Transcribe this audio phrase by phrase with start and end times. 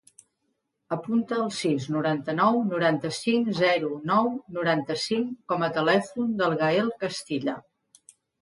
[0.95, 7.59] Apunta el sis, noranta-nou, noranta-cinc, zero, nou, noranta-cinc com a telèfon del Gael Castilla.